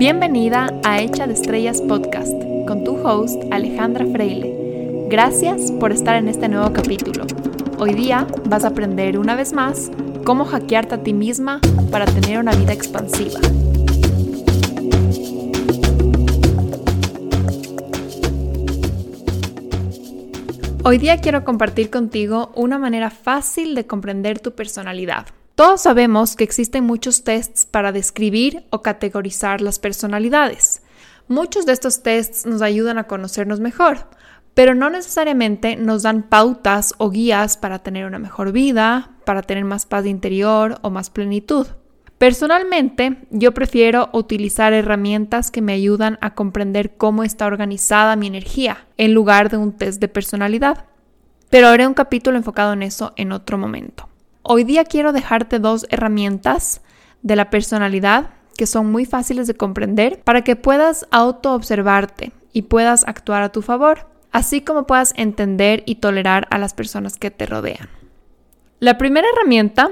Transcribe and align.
Bienvenida 0.00 0.72
a 0.82 0.98
Hecha 1.02 1.26
de 1.26 1.34
Estrellas 1.34 1.82
Podcast 1.82 2.32
con 2.66 2.84
tu 2.84 3.06
host 3.06 3.38
Alejandra 3.50 4.06
Freile. 4.06 5.06
Gracias 5.10 5.70
por 5.72 5.92
estar 5.92 6.16
en 6.16 6.26
este 6.26 6.48
nuevo 6.48 6.72
capítulo. 6.72 7.26
Hoy 7.78 7.92
día 7.92 8.26
vas 8.46 8.64
a 8.64 8.68
aprender 8.68 9.18
una 9.18 9.36
vez 9.36 9.52
más 9.52 9.90
cómo 10.24 10.46
hackearte 10.46 10.94
a 10.94 11.02
ti 11.02 11.12
misma 11.12 11.60
para 11.90 12.06
tener 12.06 12.38
una 12.38 12.52
vida 12.52 12.72
expansiva. 12.72 13.40
Hoy 20.82 20.96
día 20.96 21.20
quiero 21.20 21.44
compartir 21.44 21.90
contigo 21.90 22.52
una 22.54 22.78
manera 22.78 23.10
fácil 23.10 23.74
de 23.74 23.86
comprender 23.86 24.40
tu 24.40 24.52
personalidad. 24.54 25.26
Todos 25.60 25.82
sabemos 25.82 26.36
que 26.36 26.44
existen 26.44 26.84
muchos 26.84 27.22
tests 27.22 27.66
para 27.66 27.92
describir 27.92 28.64
o 28.70 28.80
categorizar 28.80 29.60
las 29.60 29.78
personalidades. 29.78 30.80
Muchos 31.28 31.66
de 31.66 31.74
estos 31.74 32.02
tests 32.02 32.46
nos 32.46 32.62
ayudan 32.62 32.96
a 32.96 33.04
conocernos 33.04 33.60
mejor, 33.60 34.08
pero 34.54 34.74
no 34.74 34.88
necesariamente 34.88 35.76
nos 35.76 36.04
dan 36.04 36.22
pautas 36.22 36.94
o 36.96 37.10
guías 37.10 37.58
para 37.58 37.80
tener 37.80 38.06
una 38.06 38.18
mejor 38.18 38.52
vida, 38.52 39.10
para 39.26 39.42
tener 39.42 39.66
más 39.66 39.84
paz 39.84 40.06
interior 40.06 40.78
o 40.80 40.88
más 40.88 41.10
plenitud. 41.10 41.66
Personalmente, 42.16 43.18
yo 43.28 43.52
prefiero 43.52 44.08
utilizar 44.14 44.72
herramientas 44.72 45.50
que 45.50 45.60
me 45.60 45.74
ayudan 45.74 46.16
a 46.22 46.34
comprender 46.34 46.96
cómo 46.96 47.22
está 47.22 47.44
organizada 47.44 48.16
mi 48.16 48.28
energía 48.28 48.86
en 48.96 49.12
lugar 49.12 49.50
de 49.50 49.58
un 49.58 49.72
test 49.72 50.00
de 50.00 50.08
personalidad. 50.08 50.86
Pero 51.50 51.68
haré 51.68 51.86
un 51.86 51.92
capítulo 51.92 52.38
enfocado 52.38 52.72
en 52.72 52.82
eso 52.82 53.12
en 53.16 53.32
otro 53.32 53.58
momento. 53.58 54.08
Hoy 54.42 54.64
día 54.64 54.84
quiero 54.84 55.12
dejarte 55.12 55.58
dos 55.58 55.86
herramientas 55.90 56.80
de 57.22 57.36
la 57.36 57.50
personalidad 57.50 58.30
que 58.56 58.66
son 58.66 58.90
muy 58.90 59.04
fáciles 59.04 59.46
de 59.46 59.54
comprender 59.54 60.22
para 60.22 60.42
que 60.42 60.56
puedas 60.56 61.06
auto-observarte 61.10 62.32
y 62.52 62.62
puedas 62.62 63.06
actuar 63.06 63.42
a 63.42 63.52
tu 63.52 63.60
favor, 63.60 64.08
así 64.32 64.62
como 64.62 64.86
puedas 64.86 65.12
entender 65.16 65.82
y 65.84 65.96
tolerar 65.96 66.48
a 66.50 66.58
las 66.58 66.72
personas 66.72 67.18
que 67.18 67.30
te 67.30 67.46
rodean. 67.46 67.90
La 68.78 68.96
primera 68.96 69.26
herramienta 69.34 69.90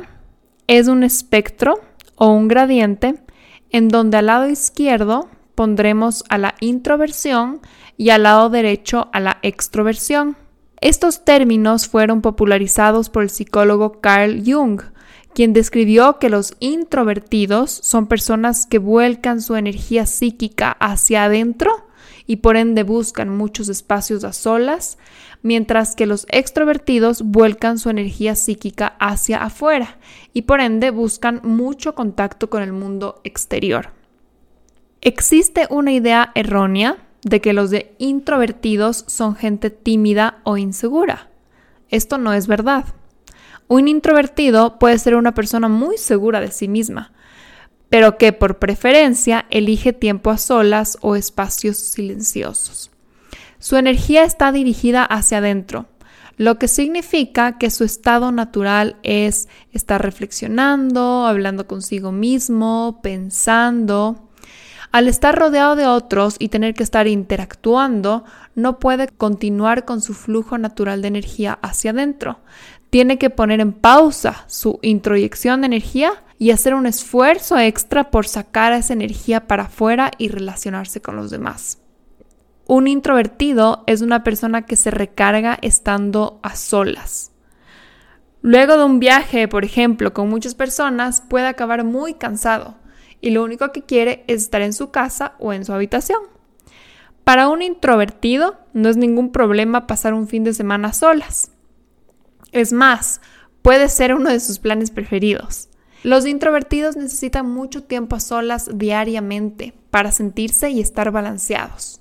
es 0.67 0.89
un 0.89 1.03
espectro 1.03 1.81
o 2.17 2.29
un 2.33 2.49
gradiente 2.49 3.23
en 3.71 3.89
donde 3.89 4.17
al 4.17 4.27
lado 4.27 4.49
izquierdo 4.49 5.29
pondremos 5.55 6.25
a 6.31 6.39
la 6.39 6.55
introversión 6.61 7.61
y 7.99 8.11
al 8.11 8.23
lado 8.23 8.49
derecho 8.49 9.09
a 9.13 9.21
la 9.21 9.39
extroversión. 9.43 10.39
Estos 10.81 11.25
términos 11.25 11.89
fueron 11.89 12.23
popularizados 12.23 13.11
por 13.11 13.25
el 13.25 13.31
psicólogo 13.31 14.01
Carl 14.01 14.43
Jung, 14.47 14.81
quien 15.35 15.53
describió 15.53 16.19
que 16.19 16.31
los 16.31 16.55
introvertidos 16.61 17.70
son 17.70 18.07
personas 18.07 18.67
que 18.67 18.79
vuelcan 18.79 19.41
su 19.41 19.57
energía 19.57 20.07
psíquica 20.07 20.77
hacia 20.81 21.25
adentro 21.25 21.89
y 22.27 22.37
por 22.37 22.57
ende 22.57 22.83
buscan 22.83 23.37
muchos 23.37 23.69
espacios 23.69 24.23
a 24.23 24.33
solas, 24.33 24.98
mientras 25.43 25.97
que 25.97 26.07
los 26.07 26.27
extrovertidos 26.31 27.23
vuelcan 27.23 27.79
su 27.79 27.91
energía 27.91 28.37
psíquica 28.37 28.95
hacia 29.01 29.42
afuera 29.42 29.98
y 30.33 30.42
por 30.42 30.61
ende 30.61 30.91
buscan 30.91 31.41
mucho 31.42 31.95
contacto 31.95 32.51
con 32.51 32.63
el 32.63 32.73
mundo 32.73 33.20
exterior. 33.25 33.91
Existe 35.01 35.67
una 35.70 35.92
idea 35.92 36.33
errónea 36.35 37.08
de 37.22 37.41
que 37.41 37.52
los 37.52 37.70
de 37.70 37.94
introvertidos 37.98 39.05
son 39.06 39.34
gente 39.34 39.70
tímida 39.70 40.38
o 40.44 40.56
insegura. 40.56 41.30
Esto 41.88 42.19
no 42.19 42.33
es 42.33 42.47
verdad. 42.47 42.84
Un 43.66 43.88
introvertido 43.88 44.78
puede 44.78 44.98
ser 44.98 45.16
una 45.16 45.34
persona 45.34 45.69
muy 45.69 45.98
segura 45.98 46.41
de 46.41 46.50
sí 46.50 46.69
misma, 46.69 47.12
pero 47.89 48.18
que 48.18 48.33
por 48.33 48.58
preferencia 48.58 49.46
elige 49.51 49.92
tiempo 49.92 50.30
a 50.30 50.39
solas 50.39 50.98
o 51.01 51.17
espacios 51.17 51.77
silenciosos. 51.77 52.90
Su 53.58 53.77
energía 53.77 54.24
está 54.24 54.52
dirigida 54.52 55.05
hacia 55.05 55.39
adentro, 55.39 55.86
lo 56.39 56.57
que 56.57 56.68
significa 56.68 57.58
que 57.58 57.68
su 57.68 57.83
estado 57.83 58.30
natural 58.30 58.96
es 59.02 59.48
estar 59.73 60.01
reflexionando, 60.01 61.27
hablando 61.27 61.67
consigo 61.67 62.12
mismo, 62.12 63.01
pensando, 63.02 64.27
al 64.91 65.07
estar 65.07 65.39
rodeado 65.39 65.77
de 65.77 65.87
otros 65.87 66.37
y 66.39 66.49
tener 66.49 66.75
que 66.75 66.83
estar 66.83 67.07
interactuando, 67.07 68.25
no 68.55 68.79
puede 68.79 69.09
continuar 69.09 69.85
con 69.85 70.01
su 70.01 70.15
flujo 70.15 70.57
natural 70.57 71.03
de 71.03 71.09
energía 71.09 71.59
hacia 71.63 71.91
adentro. 71.91 72.41
Tiene 72.91 73.19
que 73.19 73.29
poner 73.29 73.61
en 73.61 73.73
pausa 73.73 74.45
su 74.47 74.79
introyección 74.81 75.61
de 75.61 75.67
energía 75.67 76.13
y 76.39 76.53
hacer 76.53 76.75
un 76.75 76.87
esfuerzo 76.87 77.59
extra 77.59 78.11
por 78.11 78.27
sacar 78.27 78.73
esa 78.73 78.95
energía 78.95 79.47
para 79.47 79.65
afuera 79.65 80.11
y 80.17 80.29
relacionarse 80.29 81.03
con 81.03 81.17
los 81.17 81.31
demás. 81.31 81.79
Un 82.67 82.87
introvertido 82.89 83.85
es 83.87 84.01
una 84.01 84.25
persona 84.25 84.63
que 84.63 84.77
se 84.77 84.91
recarga 84.91 85.59
estando 85.61 86.41
a 86.43 86.57
solas. 86.57 87.33
Luego 88.41 88.79
de 88.79 88.85
un 88.85 89.01
viaje, 89.01 89.49
por 89.49 89.65
ejemplo, 89.65 90.15
con 90.15 90.31
muchas 90.31 90.55
personas, 90.55 91.23
puede 91.29 91.47
acabar 91.47 91.85
muy 91.85 92.15
cansado 92.15 92.77
y 93.20 93.30
lo 93.30 93.42
único 93.42 93.73
que 93.73 93.83
quiere 93.83 94.24
es 94.27 94.42
estar 94.42 94.62
en 94.62 94.73
su 94.73 94.90
casa 94.90 95.34
o 95.39 95.52
en 95.52 95.64
su 95.64 95.73
habitación. 95.73 96.20
Para 97.24 97.48
un 97.48 97.62
introvertido 97.62 98.56
no 98.73 98.89
es 98.89 98.96
ningún 98.96 99.33
problema 99.33 99.86
pasar 99.86 100.14
un 100.14 100.29
fin 100.29 100.45
de 100.45 100.55
semana 100.55 100.92
solas. 100.92 101.51
Es 102.52 102.73
más, 102.73 103.20
puede 103.61 103.89
ser 103.89 104.14
uno 104.14 104.30
de 104.30 104.40
sus 104.40 104.58
planes 104.58 104.90
preferidos. 104.90 105.68
Los 106.02 106.27
introvertidos 106.27 106.96
necesitan 106.96 107.51
mucho 107.51 107.83
tiempo 107.83 108.17
a 108.17 108.20
solas 108.20 108.70
diariamente 108.73 109.74
para 109.90 110.12
sentirse 110.12 110.70
y 110.70 110.80
estar 110.80 111.11
balanceados. 111.11 112.01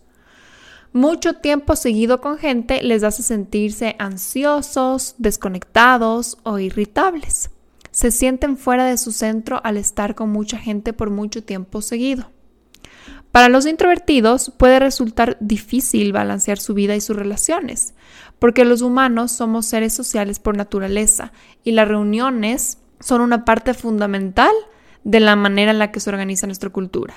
Mucho 0.94 1.34
tiempo 1.34 1.76
seguido 1.76 2.22
con 2.22 2.38
gente 2.38 2.82
les 2.82 3.04
hace 3.04 3.22
sentirse 3.22 3.96
ansiosos, 4.00 5.16
desconectados 5.18 6.38
o 6.44 6.60
irritables 6.60 7.50
se 7.98 8.12
sienten 8.12 8.58
fuera 8.58 8.86
de 8.86 8.96
su 8.96 9.12
centro 9.12 9.60
al 9.64 9.76
estar 9.76 10.14
con 10.14 10.30
mucha 10.30 10.60
gente 10.60 10.94
por 10.94 11.10
mucho 11.10 11.44
tiempo 11.44 11.82
seguido. 11.82 12.30
Para 13.32 13.50
los 13.50 13.66
introvertidos 13.66 14.54
puede 14.56 14.78
resultar 14.78 15.36
difícil 15.40 16.14
balancear 16.14 16.60
su 16.60 16.76
vida 16.76 16.96
y 16.96 17.02
sus 17.02 17.16
relaciones, 17.16 17.96
porque 18.38 18.66
los 18.66 18.84
humanos 18.84 19.32
somos 19.32 19.66
seres 19.66 19.96
sociales 19.96 20.38
por 20.38 20.56
naturaleza 20.56 21.32
y 21.64 21.72
las 21.72 21.88
reuniones 21.88 22.78
son 23.00 23.22
una 23.22 23.46
parte 23.46 23.74
fundamental 23.74 24.54
de 25.04 25.20
la 25.20 25.36
manera 25.36 25.72
en 25.72 25.80
la 25.80 25.92
que 25.92 26.00
se 26.00 26.12
organiza 26.12 26.46
nuestra 26.46 26.70
cultura. 26.70 27.16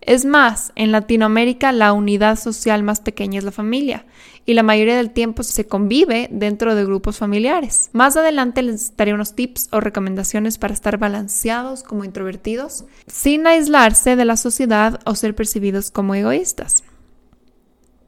Es 0.00 0.24
más, 0.24 0.72
en 0.76 0.92
Latinoamérica 0.92 1.72
la 1.72 1.92
unidad 1.92 2.36
social 2.36 2.82
más 2.82 3.00
pequeña 3.00 3.38
es 3.38 3.44
la 3.44 3.52
familia 3.52 4.06
y 4.46 4.54
la 4.54 4.62
mayoría 4.62 4.96
del 4.96 5.10
tiempo 5.10 5.42
se 5.42 5.66
convive 5.66 6.28
dentro 6.32 6.74
de 6.74 6.84
grupos 6.84 7.18
familiares. 7.18 7.90
Más 7.92 8.16
adelante 8.16 8.62
les 8.62 8.96
daré 8.96 9.12
unos 9.12 9.34
tips 9.34 9.68
o 9.72 9.80
recomendaciones 9.80 10.56
para 10.56 10.72
estar 10.72 10.96
balanceados 10.96 11.82
como 11.82 12.04
introvertidos 12.04 12.84
sin 13.06 13.46
aislarse 13.46 14.16
de 14.16 14.24
la 14.24 14.38
sociedad 14.38 15.00
o 15.04 15.14
ser 15.14 15.34
percibidos 15.34 15.90
como 15.90 16.14
egoístas. 16.14 16.82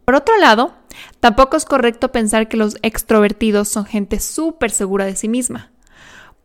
Por 0.07 0.15
otro 0.15 0.37
lado, 0.39 0.75
tampoco 1.21 1.57
es 1.57 1.65
correcto 1.65 2.11
pensar 2.11 2.49
que 2.49 2.57
los 2.57 2.77
extrovertidos 2.83 3.69
son 3.69 3.85
gente 3.85 4.19
súper 4.19 4.71
segura 4.71 5.05
de 5.05 5.15
sí 5.15 5.29
misma. 5.29 5.71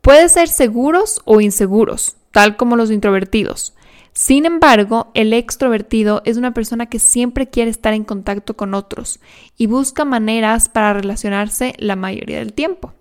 Puede 0.02 0.28
ser 0.28 0.48
seguros 0.48 1.20
o 1.24 1.40
inseguros, 1.40 2.16
tal 2.30 2.56
como 2.56 2.76
los 2.76 2.90
introvertidos. 2.90 3.74
Sin 4.12 4.46
embargo, 4.46 5.10
el 5.14 5.32
extrovertido 5.32 6.22
es 6.24 6.36
una 6.36 6.52
persona 6.54 6.86
que 6.86 6.98
siempre 6.98 7.48
quiere 7.48 7.70
estar 7.70 7.94
en 7.94 8.04
contacto 8.04 8.56
con 8.56 8.74
otros 8.74 9.20
y 9.56 9.66
busca 9.66 10.04
maneras 10.04 10.68
para 10.68 10.94
relacionarse 10.94 11.74
la 11.78 11.96
mayoría 11.96 12.38
del 12.38 12.52
tiempo. 12.52 12.92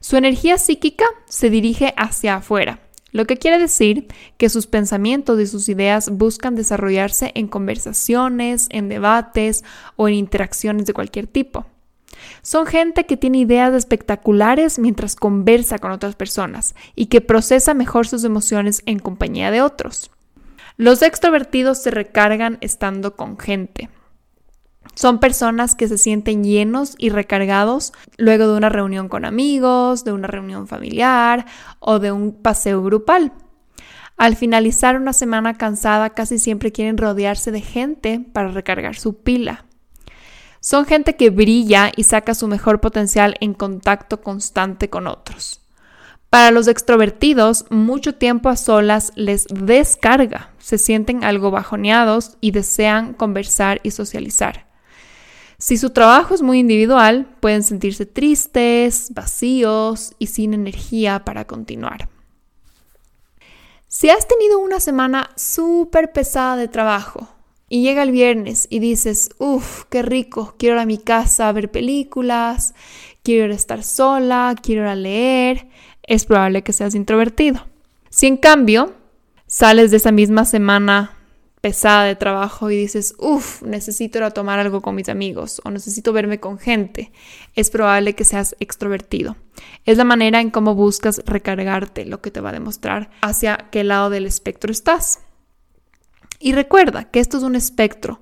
Su 0.00 0.16
energía 0.16 0.58
psíquica 0.58 1.06
se 1.26 1.48
dirige 1.48 1.94
hacia 1.96 2.36
afuera, 2.36 2.80
lo 3.10 3.26
que 3.26 3.38
quiere 3.38 3.58
decir 3.58 4.08
que 4.36 4.48
sus 4.48 4.66
pensamientos 4.66 5.40
y 5.40 5.46
sus 5.46 5.68
ideas 5.68 6.10
buscan 6.10 6.56
desarrollarse 6.56 7.30
en 7.36 7.46
conversaciones, 7.46 8.66
en 8.70 8.88
debates 8.88 9.64
o 9.96 10.08
en 10.08 10.14
interacciones 10.14 10.84
de 10.84 10.94
cualquier 10.94 11.28
tipo. 11.28 11.64
Son 12.42 12.66
gente 12.66 13.06
que 13.06 13.16
tiene 13.16 13.38
ideas 13.38 13.72
espectaculares 13.72 14.78
mientras 14.78 15.16
conversa 15.16 15.78
con 15.78 15.92
otras 15.92 16.16
personas 16.16 16.74
y 16.94 17.06
que 17.06 17.20
procesa 17.20 17.72
mejor 17.72 18.06
sus 18.06 18.24
emociones 18.24 18.82
en 18.84 18.98
compañía 18.98 19.50
de 19.50 19.62
otros. 19.62 20.10
Los 20.76 21.02
extrovertidos 21.02 21.80
se 21.80 21.92
recargan 21.92 22.58
estando 22.60 23.14
con 23.14 23.38
gente. 23.38 23.90
Son 24.96 25.18
personas 25.20 25.74
que 25.74 25.88
se 25.88 25.98
sienten 25.98 26.42
llenos 26.42 26.94
y 26.98 27.10
recargados 27.10 27.92
luego 28.16 28.48
de 28.48 28.56
una 28.56 28.68
reunión 28.68 29.08
con 29.08 29.24
amigos, 29.24 30.04
de 30.04 30.12
una 30.12 30.26
reunión 30.26 30.66
familiar 30.66 31.46
o 31.78 32.00
de 32.00 32.12
un 32.12 32.32
paseo 32.32 32.82
grupal. 32.82 33.32
Al 34.16 34.36
finalizar 34.36 34.96
una 34.96 35.12
semana 35.12 35.54
cansada 35.54 36.10
casi 36.10 36.38
siempre 36.38 36.72
quieren 36.72 36.98
rodearse 36.98 37.50
de 37.52 37.60
gente 37.60 38.20
para 38.32 38.48
recargar 38.48 38.96
su 38.96 39.22
pila. 39.22 39.66
Son 40.60 40.86
gente 40.86 41.16
que 41.16 41.30
brilla 41.30 41.92
y 41.94 42.04
saca 42.04 42.34
su 42.34 42.48
mejor 42.48 42.80
potencial 42.80 43.36
en 43.40 43.54
contacto 43.54 44.22
constante 44.22 44.90
con 44.90 45.06
otros. 45.06 45.63
Para 46.34 46.50
los 46.50 46.66
extrovertidos, 46.66 47.64
mucho 47.70 48.16
tiempo 48.16 48.48
a 48.48 48.56
solas 48.56 49.12
les 49.14 49.46
descarga, 49.46 50.50
se 50.58 50.78
sienten 50.78 51.22
algo 51.22 51.52
bajoneados 51.52 52.38
y 52.40 52.50
desean 52.50 53.14
conversar 53.14 53.78
y 53.84 53.92
socializar. 53.92 54.66
Si 55.58 55.76
su 55.76 55.90
trabajo 55.90 56.34
es 56.34 56.42
muy 56.42 56.58
individual, 56.58 57.28
pueden 57.38 57.62
sentirse 57.62 58.04
tristes, 58.04 59.14
vacíos 59.14 60.16
y 60.18 60.26
sin 60.26 60.54
energía 60.54 61.24
para 61.24 61.44
continuar. 61.44 62.08
Si 63.86 64.10
has 64.10 64.26
tenido 64.26 64.58
una 64.58 64.80
semana 64.80 65.30
súper 65.36 66.10
pesada 66.10 66.56
de 66.56 66.66
trabajo 66.66 67.28
y 67.68 67.84
llega 67.84 68.02
el 68.02 68.10
viernes 68.10 68.66
y 68.70 68.80
dices, 68.80 69.30
uff, 69.38 69.84
qué 69.84 70.02
rico, 70.02 70.56
quiero 70.58 70.74
ir 70.74 70.80
a 70.80 70.86
mi 70.86 70.98
casa 70.98 71.48
a 71.48 71.52
ver 71.52 71.70
películas, 71.70 72.74
quiero 73.22 73.44
ir 73.44 73.52
a 73.52 73.54
estar 73.54 73.84
sola, 73.84 74.56
quiero 74.60 74.82
ir 74.82 74.88
a 74.88 74.96
leer, 74.96 75.68
es 76.06 76.24
probable 76.24 76.62
que 76.62 76.72
seas 76.72 76.94
introvertido. 76.94 77.66
Si 78.10 78.26
en 78.26 78.36
cambio 78.36 78.94
sales 79.46 79.90
de 79.90 79.98
esa 79.98 80.12
misma 80.12 80.44
semana 80.44 81.16
pesada 81.64 82.04
de 82.04 82.14
trabajo 82.14 82.70
y 82.70 82.76
dices, 82.76 83.14
uff, 83.18 83.62
necesito 83.62 84.18
ir 84.18 84.24
a 84.24 84.32
tomar 84.32 84.58
algo 84.58 84.82
con 84.82 84.94
mis 84.94 85.08
amigos 85.08 85.62
o 85.64 85.70
necesito 85.70 86.12
verme 86.12 86.38
con 86.38 86.58
gente, 86.58 87.10
es 87.54 87.70
probable 87.70 88.14
que 88.14 88.24
seas 88.24 88.54
extrovertido. 88.60 89.36
Es 89.86 89.96
la 89.96 90.04
manera 90.04 90.42
en 90.42 90.50
cómo 90.50 90.74
buscas 90.74 91.22
recargarte 91.24 92.04
lo 92.04 92.20
que 92.20 92.30
te 92.30 92.42
va 92.42 92.50
a 92.50 92.52
demostrar 92.52 93.10
hacia 93.22 93.68
qué 93.72 93.82
lado 93.82 94.10
del 94.10 94.26
espectro 94.26 94.70
estás. 94.70 95.20
Y 96.38 96.52
recuerda 96.52 97.04
que 97.04 97.20
esto 97.20 97.38
es 97.38 97.42
un 97.42 97.54
espectro. 97.54 98.20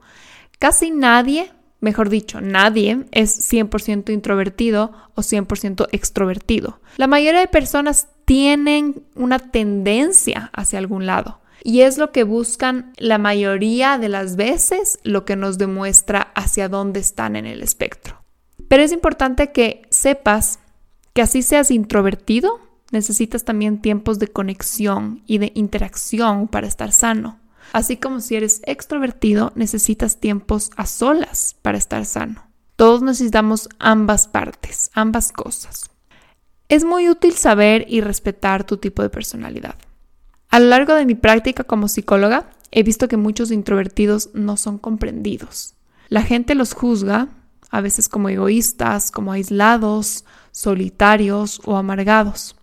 Casi 0.61 0.93
nadie, 0.93 1.50
mejor 1.82 2.08
dicho, 2.08 2.40
nadie 2.40 3.05
es 3.11 3.52
100% 3.52 4.12
introvertido 4.12 4.93
o 5.14 5.20
100% 5.20 5.88
extrovertido. 5.93 6.81
La 6.96 7.08
mayoría 7.08 7.40
de 7.40 7.49
personas 7.49 8.08
tienen 8.25 9.05
una 9.14 9.38
tendencia 9.38 10.50
hacia 10.55 10.79
algún 10.79 11.06
lado. 11.06 11.40
Y 11.64 11.82
es 11.82 11.99
lo 11.99 12.11
que 12.11 12.25
buscan 12.25 12.93
la 12.96 13.19
mayoría 13.19 13.99
de 13.99 14.08
las 14.08 14.37
veces, 14.37 14.99
lo 15.02 15.25
que 15.25 15.37
nos 15.37 15.58
demuestra 15.58 16.32
hacia 16.34 16.69
dónde 16.69 17.00
están 17.00 17.37
en 17.37 17.46
el 17.46 17.62
espectro. 17.62 18.23
Pero 18.69 18.82
es 18.82 18.93
importante 18.93 19.52
que 19.52 19.82
sepas 19.90 20.61
que 21.12 21.23
así 21.23 21.43
seas 21.43 21.70
introvertido, 21.70 22.61
necesitas 22.90 23.44
también 23.44 23.81
tiempos 23.81 24.19
de 24.19 24.29
conexión 24.29 25.23
y 25.26 25.38
de 25.38 25.52
interacción 25.55 26.49
para 26.49 26.67
estar 26.67 26.93
sano. 26.93 27.38
Así 27.73 27.97
como 27.97 28.20
si 28.20 28.37
eres 28.37 28.61
extrovertido, 28.64 29.53
necesitas 29.55 30.19
tiempos 30.19 30.70
a 30.76 30.87
solas 30.87 31.56
para 31.62 31.79
estar 31.79 32.05
sano. 32.05 32.47
Todos 32.76 33.03
necesitamos 33.03 33.69
ambas 33.79 34.26
partes, 34.26 34.91
ambas 34.94 35.32
cosas. 35.32 35.91
Es 36.69 36.85
muy 36.85 37.09
útil 37.09 37.35
saber 37.35 37.85
y 37.88 38.00
respetar 38.00 38.64
tu 38.64 38.79
tipo 38.79 39.03
de 39.03 39.11
personalidad. 39.11 39.76
A 40.49 40.59
lo 40.59 40.67
largo 40.67 40.94
de 40.94 41.06
mi 41.06 41.14
práctica 41.14 41.64
como 41.64 41.88
psicóloga, 41.88 42.50
he 42.70 42.82
visto 42.82 43.09
que 43.09 43.17
muchos 43.17 43.50
introvertidos 43.50 44.31
no 44.35 44.56
son 44.56 44.79
comprendidos. 44.79 45.75
La 46.08 46.23
gente 46.23 46.55
los 46.55 46.73
juzga, 46.75 47.29
a 47.70 47.81
veces 47.81 48.08
como 48.08 48.29
egoístas, 48.29 49.11
como 49.11 49.32
aislados, 49.32 50.25
solitarios 50.50 51.61
o 51.65 51.76
amargados. 51.76 52.56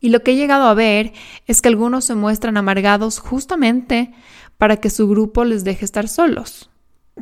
Y 0.00 0.10
lo 0.10 0.22
que 0.22 0.32
he 0.32 0.36
llegado 0.36 0.66
a 0.68 0.74
ver 0.74 1.12
es 1.46 1.62
que 1.62 1.68
algunos 1.68 2.04
se 2.04 2.14
muestran 2.14 2.56
amargados 2.56 3.18
justamente 3.18 4.12
para 4.58 4.76
que 4.76 4.90
su 4.90 5.08
grupo 5.08 5.44
les 5.44 5.64
deje 5.64 5.84
estar 5.84 6.08
solos. 6.08 6.70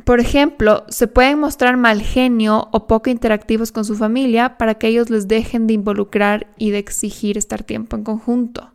Por 0.03 0.19
ejemplo, 0.19 0.83
se 0.89 1.07
pueden 1.07 1.39
mostrar 1.39 1.77
mal 1.77 2.01
genio 2.01 2.67
o 2.73 2.85
poco 2.85 3.09
interactivos 3.09 3.71
con 3.71 3.85
su 3.85 3.95
familia 3.95 4.57
para 4.57 4.75
que 4.75 4.87
ellos 4.87 5.09
les 5.09 5.27
dejen 5.27 5.67
de 5.67 5.73
involucrar 5.73 6.47
y 6.57 6.71
de 6.71 6.79
exigir 6.79 7.37
estar 7.37 7.63
tiempo 7.63 7.95
en 7.95 8.03
conjunto. 8.03 8.73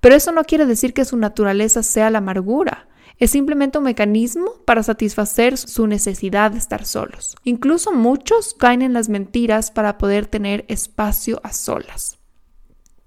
Pero 0.00 0.16
eso 0.16 0.32
no 0.32 0.42
quiere 0.42 0.66
decir 0.66 0.94
que 0.94 1.04
su 1.04 1.16
naturaleza 1.16 1.84
sea 1.84 2.10
la 2.10 2.18
amargura. 2.18 2.88
Es 3.18 3.30
simplemente 3.30 3.78
un 3.78 3.84
mecanismo 3.84 4.54
para 4.66 4.82
satisfacer 4.82 5.56
su 5.56 5.86
necesidad 5.86 6.50
de 6.50 6.58
estar 6.58 6.84
solos. 6.84 7.36
Incluso 7.44 7.92
muchos 7.92 8.54
caen 8.54 8.82
en 8.82 8.94
las 8.94 9.08
mentiras 9.08 9.70
para 9.70 9.96
poder 9.96 10.26
tener 10.26 10.64
espacio 10.66 11.40
a 11.44 11.52
solas. 11.52 12.18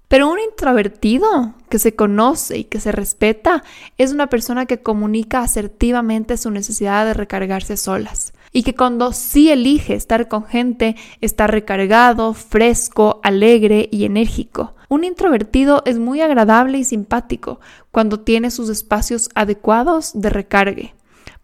Pero 0.08 0.30
un 0.30 0.38
introvertido 0.38 1.54
que 1.68 1.78
se 1.78 1.96
conoce 1.96 2.58
y 2.58 2.64
que 2.64 2.80
se 2.80 2.92
respeta 2.92 3.64
es 3.98 4.12
una 4.12 4.28
persona 4.28 4.66
que 4.66 4.78
comunica 4.78 5.40
asertivamente 5.40 6.36
su 6.36 6.50
necesidad 6.50 7.04
de 7.06 7.14
recargarse 7.14 7.72
a 7.72 7.76
solas 7.76 8.32
y 8.52 8.62
que 8.62 8.74
cuando 8.74 9.12
sí 9.12 9.50
elige 9.50 9.94
estar 9.94 10.28
con 10.28 10.44
gente 10.44 10.96
está 11.20 11.46
recargado, 11.46 12.32
fresco, 12.32 13.20
alegre 13.22 13.88
y 13.92 14.04
enérgico. 14.04 14.74
Un 14.88 15.04
introvertido 15.04 15.82
es 15.84 15.98
muy 15.98 16.22
agradable 16.22 16.78
y 16.78 16.84
simpático 16.84 17.60
cuando 17.90 18.20
tiene 18.20 18.50
sus 18.50 18.70
espacios 18.70 19.28
adecuados 19.34 20.12
de 20.14 20.30
recargue. 20.30 20.95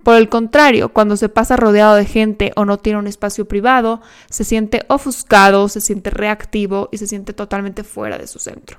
Por 0.02 0.16
el 0.16 0.28
contrario, 0.28 0.93
cuando 0.93 1.16
se 1.16 1.28
pasa 1.28 1.56
rodeado 1.56 1.94
de 1.94 2.04
gente 2.04 2.52
o 2.56 2.64
no 2.64 2.78
tiene 2.78 2.99
un 2.99 3.06
espacio 3.06 3.46
privado, 3.46 4.00
se 4.28 4.44
siente 4.44 4.84
ofuscado, 4.88 5.69
se 5.69 5.81
siente 5.81 6.10
reactivo 6.10 6.88
y 6.90 6.99
se 6.99 7.06
siente 7.06 7.32
totalmente 7.32 7.84
fuera 7.84 8.19
de 8.19 8.26
su 8.26 8.38
centro. 8.38 8.78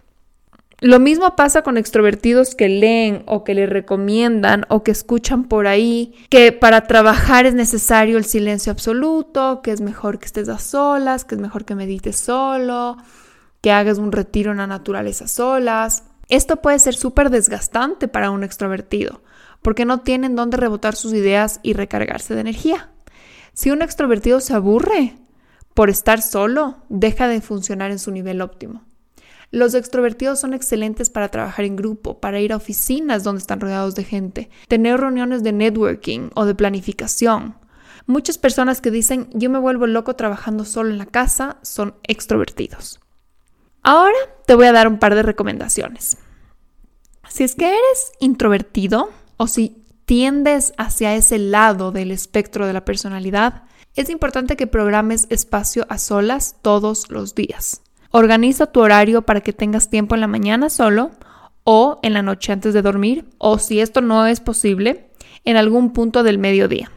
Lo 0.83 0.99
mismo 0.99 1.37
pasa 1.37 1.61
con 1.61 1.77
extrovertidos 1.77 2.55
que 2.55 2.67
leen 2.67 3.23
o 3.25 3.45
que 3.45 3.53
le 3.53 3.67
recomiendan 3.67 4.65
o 4.67 4.83
que 4.83 4.91
escuchan 4.91 5.45
por 5.45 5.65
ahí 5.65 6.13
que 6.29 6.51
para 6.51 6.87
trabajar 6.87 7.45
es 7.45 7.53
necesario 7.53 8.17
el 8.17 8.25
silencio 8.25 8.69
absoluto, 8.69 9.61
que 9.63 9.71
es 9.71 9.79
mejor 9.79 10.19
que 10.19 10.25
estés 10.25 10.49
a 10.49 10.59
solas, 10.59 11.23
que 11.23 11.35
es 11.35 11.41
mejor 11.41 11.63
que 11.63 11.75
medites 11.75 12.17
solo, 12.17 12.97
que 13.61 13.71
hagas 13.71 13.97
un 13.97 14.11
retiro 14.11 14.51
en 14.51 14.57
la 14.57 14.67
naturaleza 14.67 15.29
solas. 15.29 16.03
Esto 16.27 16.57
puede 16.57 16.79
ser 16.79 16.95
súper 16.95 17.29
desgastante 17.29 18.09
para 18.09 18.29
un 18.29 18.43
extrovertido, 18.43 19.21
porque 19.63 19.85
no 19.85 20.01
tienen 20.01 20.35
dónde 20.35 20.57
rebotar 20.57 20.95
sus 20.95 21.13
ideas 21.13 21.59
y 21.63 21.73
recargarse 21.73 22.35
de 22.35 22.41
energía. 22.41 22.91
Si 23.53 23.71
un 23.71 23.81
extrovertido 23.81 24.39
se 24.39 24.53
aburre 24.53 25.15
por 25.73 25.89
estar 25.89 26.21
solo, 26.21 26.77
deja 26.89 27.27
de 27.27 27.41
funcionar 27.41 27.91
en 27.91 27.99
su 27.99 28.11
nivel 28.11 28.41
óptimo. 28.41 28.83
Los 29.51 29.75
extrovertidos 29.75 30.39
son 30.39 30.53
excelentes 30.53 31.11
para 31.11 31.29
trabajar 31.29 31.65
en 31.65 31.75
grupo, 31.75 32.19
para 32.19 32.39
ir 32.39 32.53
a 32.53 32.55
oficinas 32.55 33.23
donde 33.23 33.39
están 33.39 33.59
rodeados 33.59 33.93
de 33.93 34.03
gente, 34.03 34.49
tener 34.67 34.99
reuniones 34.99 35.43
de 35.43 35.51
networking 35.51 36.29
o 36.33 36.45
de 36.45 36.55
planificación. 36.55 37.55
Muchas 38.07 38.37
personas 38.37 38.81
que 38.81 38.91
dicen 38.91 39.29
yo 39.31 39.49
me 39.49 39.59
vuelvo 39.59 39.85
loco 39.87 40.15
trabajando 40.15 40.65
solo 40.65 40.89
en 40.89 40.97
la 40.97 41.05
casa 41.05 41.57
son 41.61 41.95
extrovertidos. 42.03 42.99
Ahora 43.83 44.17
te 44.47 44.55
voy 44.55 44.65
a 44.65 44.73
dar 44.73 44.87
un 44.87 44.97
par 44.97 45.13
de 45.13 45.23
recomendaciones. 45.23 46.17
Si 47.29 47.43
es 47.43 47.53
que 47.53 47.67
eres 47.67 48.11
introvertido 48.19 49.09
o 49.37 49.47
si 49.47 49.83
tiendes 50.05 50.73
hacia 50.77 51.15
ese 51.15 51.37
lado 51.37 51.91
del 51.91 52.11
espectro 52.11 52.67
de 52.67 52.73
la 52.73 52.85
personalidad, 52.85 53.63
es 53.95 54.09
importante 54.09 54.55
que 54.55 54.67
programes 54.67 55.27
espacio 55.29 55.85
a 55.89 55.97
solas 55.97 56.57
todos 56.61 57.09
los 57.09 57.35
días. 57.35 57.81
Organiza 58.11 58.67
tu 58.67 58.81
horario 58.81 59.23
para 59.23 59.41
que 59.41 59.53
tengas 59.53 59.89
tiempo 59.89 60.15
en 60.15 60.21
la 60.21 60.27
mañana 60.27 60.69
solo 60.69 61.11
o 61.63 61.99
en 62.03 62.13
la 62.13 62.21
noche 62.21 62.51
antes 62.51 62.73
de 62.73 62.81
dormir 62.81 63.25
o 63.37 63.59
si 63.59 63.79
esto 63.79 64.01
no 64.01 64.25
es 64.27 64.39
posible, 64.39 65.09
en 65.45 65.57
algún 65.57 65.91
punto 65.91 66.23
del 66.23 66.37
mediodía. 66.37 66.91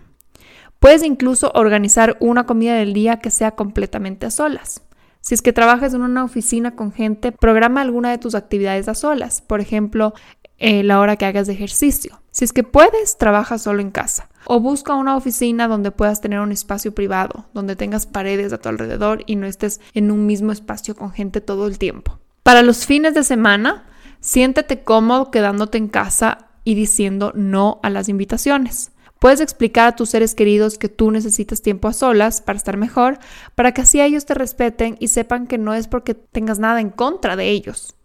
Puedes 0.79 1.03
incluso 1.03 1.51
organizar 1.55 2.17
una 2.21 2.47
comida 2.47 2.75
del 2.75 2.93
día 2.93 3.19
que 3.19 3.31
sea 3.31 3.53
completamente 3.53 4.27
a 4.27 4.31
solas. 4.31 4.83
Si 5.21 5.35
es 5.35 5.43
que 5.43 5.53
trabajas 5.53 5.95
en 5.95 6.03
una 6.03 6.23
oficina 6.23 6.77
con 6.77 6.93
gente, 6.93 7.33
programa 7.33 7.81
alguna 7.81 8.11
de 8.11 8.19
tus 8.19 8.35
actividades 8.35 8.89
a 8.89 8.95
solas, 8.95 9.41
por 9.41 9.61
ejemplo, 9.61 10.15
eh, 10.59 10.85
la 10.85 11.01
hora 11.01 11.17
que 11.17 11.25
hagas 11.25 11.47
de 11.47 11.55
ejercicio. 11.55 12.21
Si 12.37 12.45
es 12.45 12.53
que 12.53 12.65
puedes, 12.65 13.17
trabaja 13.17 13.57
solo 13.57 13.81
en 13.81 13.91
casa. 13.91 14.29
O 14.45 14.61
busca 14.61 14.93
una 14.93 15.17
oficina 15.17 15.69
donde 15.69 15.91
puedas 15.91 16.21
tener 16.21 16.41
un 16.41 16.53
espacio 16.53 16.95
privado, 16.95 17.47
donde 17.55 17.77
tengas 17.77 18.05
paredes 18.05 18.53
a 18.53 18.59
tu 18.59 18.69
alrededor 18.69 19.23
y 19.25 19.37
no 19.37 19.47
estés 19.47 19.81
en 19.95 20.11
un 20.11 20.27
mismo 20.27 20.53
espacio 20.53 20.95
con 20.95 21.13
gente 21.13 21.41
todo 21.41 21.67
el 21.67 21.79
tiempo. 21.79 22.19
Para 22.43 22.61
los 22.61 22.85
fines 22.85 23.15
de 23.15 23.25
semana, 23.25 23.87
siéntete 24.21 24.83
cómodo 24.83 25.31
quedándote 25.31 25.79
en 25.79 25.89
casa 25.89 26.49
y 26.63 26.75
diciendo 26.75 27.33
no 27.35 27.81
a 27.83 27.89
las 27.89 28.11
invitaciones. 28.11 28.93
Puedes 29.19 29.41
explicar 29.41 29.89
a 29.89 29.97
tus 29.97 30.11
seres 30.11 30.35
queridos 30.35 30.77
que 30.77 30.91
tú 30.91 31.11
necesitas 31.11 31.63
tiempo 31.63 31.89
a 31.89 31.95
solas 31.95 32.43
para 32.43 32.59
estar 32.59 32.77
mejor, 32.77 33.19
para 33.55 33.73
que 33.73 33.81
así 33.81 33.99
ellos 33.99 34.27
te 34.27 34.35
respeten 34.35 34.99
y 35.01 35.09
sepan 35.09 35.47
que 35.47 35.57
no 35.57 35.73
es 35.73 35.89
porque 35.89 36.13
tengas 36.13 36.59
nada 36.59 36.83
en 36.83 36.91
contra 36.91 37.35
de 37.35 37.49
ellos. 37.49 37.97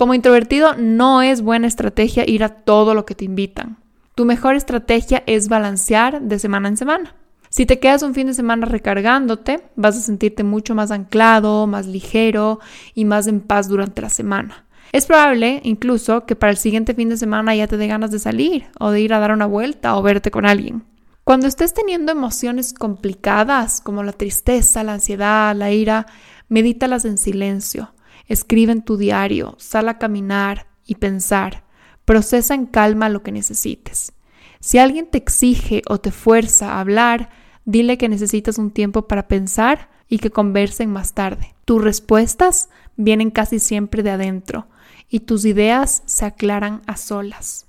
Como 0.00 0.14
introvertido 0.14 0.76
no 0.78 1.20
es 1.20 1.42
buena 1.42 1.66
estrategia 1.66 2.24
ir 2.26 2.42
a 2.42 2.48
todo 2.48 2.94
lo 2.94 3.04
que 3.04 3.14
te 3.14 3.26
invitan. 3.26 3.79
Tu 4.20 4.26
mejor 4.26 4.54
estrategia 4.54 5.22
es 5.24 5.48
balancear 5.48 6.20
de 6.20 6.38
semana 6.38 6.68
en 6.68 6.76
semana. 6.76 7.14
Si 7.48 7.64
te 7.64 7.78
quedas 7.78 8.02
un 8.02 8.12
fin 8.12 8.26
de 8.26 8.34
semana 8.34 8.66
recargándote, 8.66 9.62
vas 9.76 9.96
a 9.96 10.02
sentirte 10.02 10.44
mucho 10.44 10.74
más 10.74 10.90
anclado, 10.90 11.66
más 11.66 11.86
ligero 11.86 12.60
y 12.92 13.06
más 13.06 13.28
en 13.28 13.40
paz 13.40 13.66
durante 13.66 14.02
la 14.02 14.10
semana. 14.10 14.66
Es 14.92 15.06
probable 15.06 15.62
incluso 15.64 16.26
que 16.26 16.36
para 16.36 16.50
el 16.50 16.58
siguiente 16.58 16.92
fin 16.92 17.08
de 17.08 17.16
semana 17.16 17.54
ya 17.54 17.66
te 17.66 17.78
dé 17.78 17.86
ganas 17.86 18.10
de 18.10 18.18
salir 18.18 18.66
o 18.78 18.90
de 18.90 19.00
ir 19.00 19.14
a 19.14 19.20
dar 19.20 19.32
una 19.32 19.46
vuelta 19.46 19.96
o 19.96 20.02
verte 20.02 20.30
con 20.30 20.44
alguien. 20.44 20.84
Cuando 21.24 21.46
estés 21.46 21.72
teniendo 21.72 22.12
emociones 22.12 22.74
complicadas 22.74 23.80
como 23.80 24.02
la 24.02 24.12
tristeza, 24.12 24.84
la 24.84 24.92
ansiedad, 24.92 25.56
la 25.56 25.72
ira, 25.72 26.04
medítalas 26.50 27.06
en 27.06 27.16
silencio. 27.16 27.94
Escribe 28.26 28.72
en 28.72 28.82
tu 28.82 28.98
diario, 28.98 29.54
sal 29.56 29.88
a 29.88 29.96
caminar 29.96 30.66
y 30.84 30.96
pensar. 30.96 31.69
Procesa 32.10 32.54
en 32.54 32.66
calma 32.66 33.08
lo 33.08 33.22
que 33.22 33.30
necesites. 33.30 34.14
Si 34.58 34.78
alguien 34.78 35.06
te 35.06 35.16
exige 35.16 35.82
o 35.88 36.00
te 36.00 36.10
fuerza 36.10 36.72
a 36.72 36.80
hablar, 36.80 37.30
dile 37.64 37.98
que 37.98 38.08
necesitas 38.08 38.58
un 38.58 38.72
tiempo 38.72 39.06
para 39.06 39.28
pensar 39.28 39.90
y 40.08 40.18
que 40.18 40.30
conversen 40.30 40.90
más 40.90 41.14
tarde. 41.14 41.54
Tus 41.64 41.80
respuestas 41.80 42.68
vienen 42.96 43.30
casi 43.30 43.60
siempre 43.60 44.02
de 44.02 44.10
adentro 44.10 44.66
y 45.08 45.20
tus 45.20 45.44
ideas 45.44 46.02
se 46.04 46.24
aclaran 46.24 46.82
a 46.88 46.96
solas. 46.96 47.66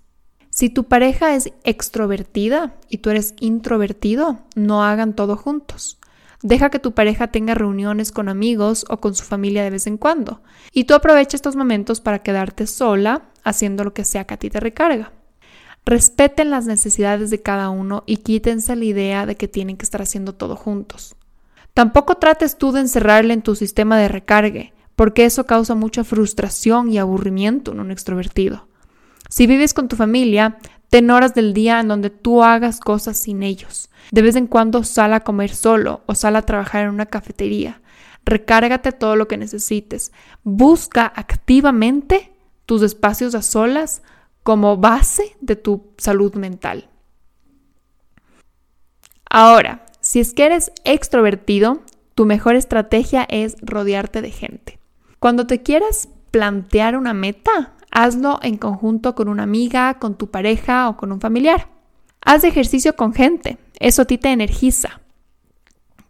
Si 0.50 0.72
tu 0.72 0.86
pareja 0.86 1.36
es 1.36 1.54
extrovertida 1.64 2.74
y 2.90 2.98
tú 2.98 3.12
eres 3.12 3.36
introvertido, 3.42 4.40
no 4.56 4.84
hagan 4.84 5.16
todo 5.16 5.38
juntos. 5.38 6.00
Deja 6.42 6.72
que 6.72 6.80
tu 6.80 6.94
pareja 6.94 7.28
tenga 7.28 7.54
reuniones 7.54 8.12
con 8.12 8.28
amigos 8.28 8.88
o 8.90 9.00
con 9.02 9.14
su 9.14 9.24
familia 9.24 9.64
de 9.64 9.70
vez 9.70 9.86
en 9.86 9.98
cuando. 9.98 10.42
Y 10.74 10.86
tú 10.86 10.96
aprovecha 10.96 11.38
estos 11.38 11.56
momentos 11.56 12.02
para 12.02 12.24
quedarte 12.24 12.66
sola 12.66 13.28
haciendo 13.44 13.84
lo 13.84 13.94
que 13.94 14.06
sea 14.06 14.26
que 14.26 14.34
a 14.34 14.38
ti 14.38 14.50
te 14.50 14.60
recarga. 14.60 15.12
Respeten 15.86 16.52
las 16.52 16.66
necesidades 16.66 17.30
de 17.32 17.42
cada 17.42 17.70
uno 17.70 18.04
y 18.06 18.18
quítense 18.18 18.76
la 18.76 18.86
idea 18.86 19.26
de 19.26 19.36
que 19.36 19.48
tienen 19.48 19.78
que 19.78 19.84
estar 19.84 20.02
haciendo 20.02 20.34
todo 20.34 20.56
juntos. 20.56 21.16
Tampoco 21.74 22.16
trates 22.16 22.58
tú 22.58 22.72
de 22.72 22.82
encerrarle 22.82 23.34
en 23.34 23.42
tu 23.42 23.56
sistema 23.56 23.98
de 23.98 24.08
recargue, 24.08 24.74
porque 24.96 25.26
eso 25.26 25.46
causa 25.46 25.74
mucha 25.74 26.04
frustración 26.04 26.92
y 26.92 27.00
aburrimiento 27.00 27.72
en 27.72 27.80
un 27.80 27.92
extrovertido. 27.92 28.68
Si 29.30 29.48
vives 29.48 29.74
con 29.74 29.88
tu 29.88 29.96
familia, 29.96 30.58
ten 30.90 31.10
horas 31.10 31.34
del 31.34 31.54
día 31.54 31.80
en 31.80 31.88
donde 31.88 32.10
tú 32.10 32.44
hagas 32.44 32.80
cosas 32.80 33.18
sin 33.18 33.44
ellos. 33.44 33.90
De 34.12 34.22
vez 34.22 34.36
en 34.36 34.48
cuando 34.48 34.84
sal 34.84 35.14
a 35.14 35.22
comer 35.22 35.56
solo 35.56 36.02
o 36.06 36.16
sal 36.16 36.36
a 36.36 36.42
trabajar 36.42 36.84
en 36.84 36.90
una 36.90 37.06
cafetería. 37.06 37.82
Recárgate 38.26 38.92
todo 38.92 39.16
lo 39.16 39.28
que 39.28 39.38
necesites. 39.38 40.12
Busca 40.44 41.12
activamente 41.16 42.34
tus 42.72 42.84
espacios 42.84 43.36
a 43.36 43.42
solas 43.42 44.02
como 44.44 44.78
base 44.78 45.36
de 45.42 45.58
tu 45.58 45.92
salud 45.98 46.36
mental. 46.36 46.88
Ahora, 49.30 49.86
si 50.00 50.22
es 50.22 50.34
que 50.34 50.46
eres 50.46 50.72
extrovertido, 50.86 51.82
tu 52.16 52.26
mejor 52.26 52.56
estrategia 52.56 53.28
es 53.28 53.58
rodearte 53.62 54.22
de 54.22 54.32
gente. 54.32 54.80
Cuando 55.20 55.48
te 55.48 55.62
quieras 55.62 56.08
plantear 56.32 56.96
una 56.96 57.14
meta, 57.14 57.74
hazlo 57.92 58.40
en 58.42 58.56
conjunto 58.56 59.16
con 59.16 59.28
una 59.28 59.44
amiga, 59.44 60.00
con 60.00 60.18
tu 60.18 60.32
pareja 60.32 60.88
o 60.88 60.96
con 60.96 61.12
un 61.12 61.20
familiar. 61.20 61.68
Haz 62.22 62.46
ejercicio 62.46 62.96
con 62.96 63.14
gente, 63.14 63.58
eso 63.82 64.04
a 64.04 64.06
ti 64.06 64.18
te 64.18 64.32
energiza. 64.32 65.02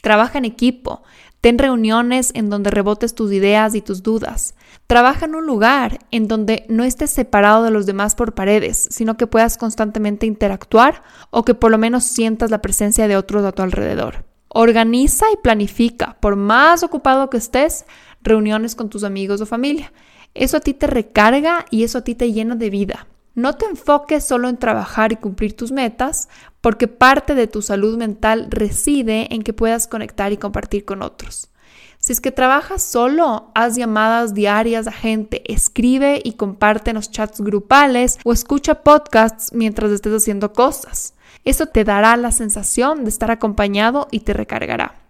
Trabaja 0.04 0.38
en 0.38 0.46
equipo, 0.46 1.02
ten 1.42 1.58
reuniones 1.58 2.32
en 2.36 2.50
donde 2.50 2.70
rebotes 2.70 3.16
tus 3.16 3.32
ideas 3.32 3.76
y 3.76 3.82
tus 3.82 4.04
dudas. 4.04 4.56
Trabaja 4.88 5.26
en 5.26 5.36
un 5.36 5.46
lugar 5.46 6.00
en 6.12 6.28
donde 6.28 6.66
no 6.70 6.84
estés 6.84 7.10
separado 7.10 7.64
de 7.64 7.72
los 7.72 7.86
demás 7.86 8.16
por 8.16 8.34
paredes, 8.34 8.88
sino 8.92 9.18
que 9.18 9.28
puedas 9.28 9.58
constantemente 9.58 10.28
interactuar 10.28 11.04
o 11.32 11.44
que 11.44 11.56
por 11.56 11.72
lo 11.72 11.78
menos 11.78 12.04
sientas 12.04 12.52
la 12.52 12.62
presencia 12.62 13.08
de 13.08 13.18
otros 13.18 13.44
a 13.44 13.52
tu 13.52 13.64
alrededor. 13.64 14.26
Organiza 14.50 15.26
y 15.34 15.38
planifica, 15.38 16.18
por 16.20 16.36
más 16.36 16.84
ocupado 16.84 17.30
que 17.30 17.38
estés, 17.38 17.86
reuniones 18.22 18.76
con 18.76 18.90
tus 18.90 19.04
amigos 19.04 19.42
o 19.42 19.46
familia. 19.46 19.92
Eso 20.34 20.58
a 20.58 20.60
ti 20.60 20.74
te 20.74 20.88
recarga 20.88 21.66
y 21.72 21.84
eso 21.84 21.98
a 21.98 22.04
ti 22.04 22.16
te 22.16 22.32
llena 22.32 22.56
de 22.56 22.70
vida. 22.70 23.08
No 23.34 23.56
te 23.56 23.66
enfoques 23.66 24.26
solo 24.26 24.50
en 24.50 24.58
trabajar 24.58 25.14
y 25.14 25.16
cumplir 25.16 25.56
tus 25.56 25.72
metas, 25.72 26.28
porque 26.60 26.88
parte 26.88 27.34
de 27.34 27.48
tu 27.48 27.62
salud 27.62 27.98
mental 27.98 28.48
reside 28.50 29.34
en 29.34 29.42
que 29.42 29.54
puedas 29.54 29.88
conectar 29.88 30.34
y 30.34 30.38
compartir 30.38 30.84
con 30.84 31.02
otros. 31.02 31.50
Si 31.98 32.12
es 32.12 32.20
que 32.20 32.32
trabajas 32.32 32.84
solo, 32.84 33.52
haz 33.54 33.76
llamadas 33.76 34.34
diarias 34.34 34.88
a 34.88 34.92
gente, 34.92 35.44
escribe 35.54 36.20
y 36.24 36.34
comparte 36.34 36.90
en 36.90 36.96
los 36.96 37.12
chats 37.12 37.40
grupales 37.42 38.20
o 38.26 38.34
escucha 38.34 38.84
podcasts 38.84 39.54
mientras 39.54 39.92
estés 39.92 40.14
haciendo 40.14 40.52
cosas. 40.52 41.14
Eso 41.46 41.68
te 41.68 41.84
dará 41.84 42.18
la 42.18 42.32
sensación 42.32 43.04
de 43.04 43.10
estar 43.10 43.32
acompañado 43.32 44.08
y 44.12 44.22
te 44.22 44.34
recargará. 44.34 45.01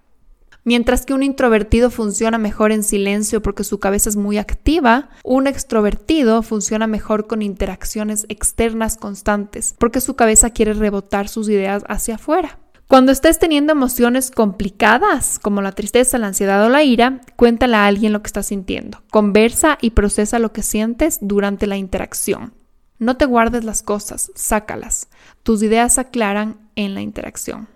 Mientras 0.63 1.06
que 1.06 1.13
un 1.13 1.24
introvertido 1.24 1.89
funciona 1.89 2.38
mejor 2.38 2.72
en 2.72 2.84
silencio 2.84 3.41
porque 3.41 3.63
su 3.63 3.80
cabeza 3.80 4.10
es 4.10 4.15
muy 4.15 4.38
activa, 4.38 5.10
un 5.24 5.48
extrovertido 5.48 6.44
funciona 6.44 6.86
mejor 6.86 7.25
con 7.25 7.41
interacciones 7.41 8.25
externas 8.30 8.96
constantes 8.98 9.74
porque 9.80 10.01
su 10.01 10.15
cabeza 10.15 10.51
quiere 10.51 10.74
rebotar 10.74 11.30
sus 11.30 11.50
ideas 11.50 11.84
hacia 11.88 12.15
afuera. 12.15 12.60
Cuando 12.88 13.13
estés 13.13 13.39
teniendo 13.39 13.72
emociones 13.72 14.32
complicadas, 14.32 15.39
como 15.39 15.62
la 15.62 15.72
tristeza, 15.72 16.18
la 16.18 16.27
ansiedad 16.27 16.63
o 16.65 16.70
la 16.70 16.84
ira, 16.84 17.22
cuéntale 17.38 17.77
a 17.77 17.86
alguien 17.86 18.12
lo 18.12 18.22
que 18.22 18.27
estás 18.27 18.48
sintiendo. 18.48 19.01
Conversa 19.10 19.77
y 19.80 19.91
procesa 19.91 20.39
lo 20.39 20.51
que 20.51 20.62
sientes 20.62 21.18
durante 21.22 21.68
la 21.68 21.77
interacción. 21.77 22.53
No 23.00 23.15
te 23.15 23.25
guardes 23.25 23.63
las 23.63 23.82
cosas, 23.82 24.32
sácalas. 24.36 25.08
Tus 25.41 25.63
ideas 25.63 25.96
se 25.96 26.01
aclaran 26.01 26.58
en 26.75 26.94
la 26.94 27.01
interacción. 27.01 27.70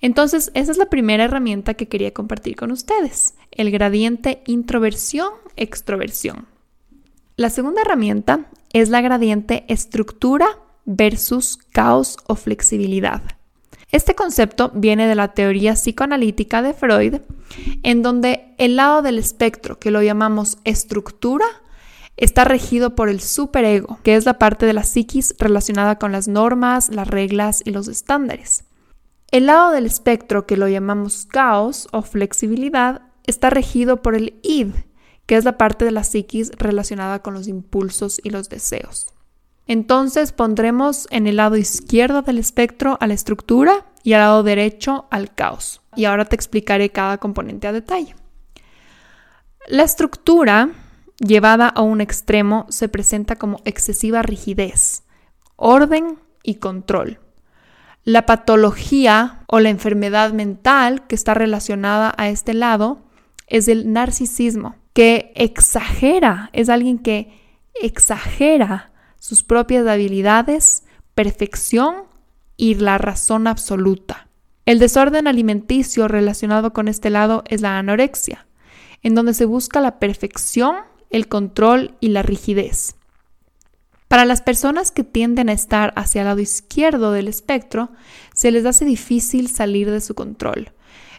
Entonces, 0.00 0.50
esa 0.54 0.72
es 0.72 0.78
la 0.78 0.86
primera 0.86 1.24
herramienta 1.24 1.74
que 1.74 1.88
quería 1.88 2.12
compartir 2.12 2.56
con 2.56 2.70
ustedes, 2.70 3.34
el 3.50 3.70
gradiente 3.70 4.42
introversión-extroversión. 4.46 6.46
La 7.36 7.50
segunda 7.50 7.82
herramienta 7.82 8.46
es 8.72 8.88
la 8.88 9.00
gradiente 9.00 9.64
estructura 9.68 10.46
versus 10.84 11.58
caos 11.72 12.16
o 12.26 12.34
flexibilidad. 12.34 13.22
Este 13.92 14.14
concepto 14.14 14.70
viene 14.74 15.06
de 15.06 15.14
la 15.14 15.32
teoría 15.32 15.74
psicoanalítica 15.74 16.60
de 16.60 16.74
Freud, 16.74 17.16
en 17.82 18.02
donde 18.02 18.54
el 18.58 18.76
lado 18.76 19.00
del 19.00 19.18
espectro, 19.18 19.78
que 19.78 19.90
lo 19.90 20.02
llamamos 20.02 20.58
estructura, 20.64 21.46
está 22.16 22.44
regido 22.44 22.94
por 22.94 23.08
el 23.08 23.20
superego, 23.20 23.98
que 24.02 24.16
es 24.16 24.26
la 24.26 24.38
parte 24.38 24.66
de 24.66 24.72
la 24.72 24.82
psiquis 24.82 25.34
relacionada 25.38 25.98
con 25.98 26.12
las 26.12 26.28
normas, 26.28 26.90
las 26.90 27.08
reglas 27.08 27.62
y 27.64 27.70
los 27.70 27.88
estándares. 27.88 28.64
El 29.30 29.46
lado 29.46 29.72
del 29.72 29.86
espectro 29.86 30.46
que 30.46 30.56
lo 30.56 30.68
llamamos 30.68 31.26
caos 31.26 31.88
o 31.92 32.02
flexibilidad 32.02 33.02
está 33.26 33.50
regido 33.50 34.02
por 34.02 34.14
el 34.14 34.38
id, 34.42 34.68
que 35.26 35.36
es 35.36 35.44
la 35.44 35.58
parte 35.58 35.84
de 35.84 35.90
la 35.90 36.04
psiquis 36.04 36.52
relacionada 36.56 37.20
con 37.22 37.34
los 37.34 37.48
impulsos 37.48 38.20
y 38.22 38.30
los 38.30 38.48
deseos. 38.48 39.08
Entonces 39.66 40.30
pondremos 40.30 41.08
en 41.10 41.26
el 41.26 41.36
lado 41.36 41.56
izquierdo 41.56 42.22
del 42.22 42.38
espectro 42.38 42.96
a 43.00 43.06
la 43.08 43.14
estructura 43.14 43.84
y 44.04 44.12
al 44.12 44.20
lado 44.20 44.42
derecho 44.44 45.06
al 45.10 45.34
caos. 45.34 45.82
Y 45.96 46.04
ahora 46.04 46.24
te 46.24 46.36
explicaré 46.36 46.90
cada 46.90 47.18
componente 47.18 47.66
a 47.66 47.72
detalle. 47.72 48.14
La 49.66 49.82
estructura 49.82 50.70
llevada 51.18 51.68
a 51.68 51.82
un 51.82 52.00
extremo 52.00 52.66
se 52.68 52.88
presenta 52.88 53.34
como 53.34 53.60
excesiva 53.64 54.22
rigidez, 54.22 55.02
orden 55.56 56.20
y 56.44 56.56
control. 56.56 57.18
La 58.06 58.24
patología 58.24 59.40
o 59.48 59.58
la 59.58 59.68
enfermedad 59.68 60.32
mental 60.32 61.08
que 61.08 61.16
está 61.16 61.34
relacionada 61.34 62.14
a 62.16 62.28
este 62.28 62.54
lado 62.54 63.00
es 63.48 63.66
el 63.66 63.92
narcisismo, 63.92 64.76
que 64.92 65.32
exagera, 65.34 66.48
es 66.52 66.68
alguien 66.68 67.00
que 67.00 67.32
exagera 67.82 68.92
sus 69.18 69.42
propias 69.42 69.88
habilidades, 69.88 70.84
perfección 71.16 72.04
y 72.56 72.76
la 72.76 72.96
razón 72.96 73.48
absoluta. 73.48 74.28
El 74.66 74.78
desorden 74.78 75.26
alimenticio 75.26 76.06
relacionado 76.06 76.72
con 76.72 76.86
este 76.86 77.10
lado 77.10 77.42
es 77.48 77.60
la 77.60 77.76
anorexia, 77.76 78.46
en 79.02 79.16
donde 79.16 79.34
se 79.34 79.46
busca 79.46 79.80
la 79.80 79.98
perfección, 79.98 80.76
el 81.10 81.26
control 81.26 81.96
y 81.98 82.10
la 82.10 82.22
rigidez. 82.22 82.95
Para 84.08 84.24
las 84.24 84.40
personas 84.40 84.92
que 84.92 85.02
tienden 85.02 85.48
a 85.48 85.52
estar 85.52 85.92
hacia 85.96 86.22
el 86.22 86.28
lado 86.28 86.40
izquierdo 86.40 87.10
del 87.10 87.26
espectro, 87.26 87.90
se 88.34 88.52
les 88.52 88.64
hace 88.64 88.84
difícil 88.84 89.48
salir 89.48 89.90
de 89.90 90.00
su 90.00 90.14
control. 90.14 90.72